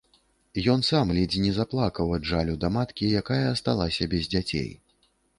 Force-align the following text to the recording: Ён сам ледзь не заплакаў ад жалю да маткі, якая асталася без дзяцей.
Ён 0.71 0.79
сам 0.85 1.09
ледзь 1.17 1.41
не 1.41 1.51
заплакаў 1.57 2.13
ад 2.17 2.23
жалю 2.29 2.55
да 2.63 2.71
маткі, 2.77 3.09
якая 3.21 3.43
асталася 3.49 4.07
без 4.15 4.23
дзяцей. 4.35 4.71